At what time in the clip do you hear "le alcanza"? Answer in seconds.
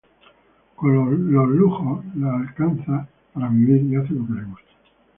2.15-3.07